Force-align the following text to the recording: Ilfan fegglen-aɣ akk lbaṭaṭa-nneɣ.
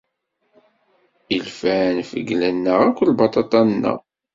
Ilfan 1.35 1.95
fegglen-aɣ 2.09 2.79
akk 2.87 2.99
lbaṭaṭa-nneɣ. 3.09 3.99